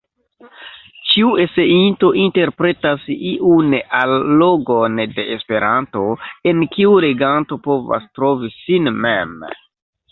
[1.09, 3.69] Ĉiu eseinto interpretas iun
[4.01, 6.09] allogon de Esperanto,
[6.53, 9.41] en kiu leganto povas trovi sin mem.